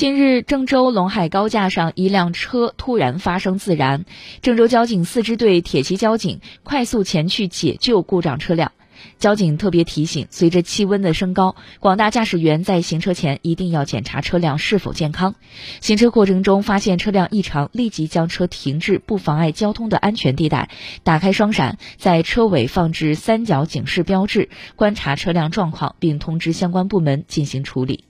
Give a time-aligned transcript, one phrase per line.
[0.00, 4.06] 近日郑州陇海高架上一辆车突然发生自燃
[4.40, 8.72] 郑州交警四支队铁骑交警快速前去解救故障车辆。
[9.18, 15.34] 交警特别提醒随着气温的升高广大驾驶员在行车前一定要检查车辆是否健康。
[15.82, 20.70] 行车过程中发现车辆异常立即将车停至不妨碍交通的安全地带
[21.04, 28.04] 打开双闪在车尾放置三角警示标志观察车辆状况并通知相关部门进行处理。